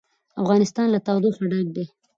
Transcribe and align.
افغانستان 0.41 0.87
له 0.91 0.99
تودوخه 1.05 1.43
ډک 1.51 1.67
دی. 1.75 1.85